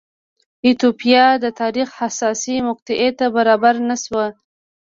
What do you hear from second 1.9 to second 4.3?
حساسې مقطعې ته برابر نه شو.